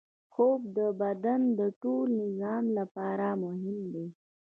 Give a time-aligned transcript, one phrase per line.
[0.33, 4.07] خوب د بدن د ټول نظام لپاره مهم دی